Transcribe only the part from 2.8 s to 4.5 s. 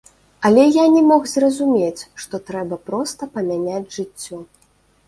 проста памяняць жыццё.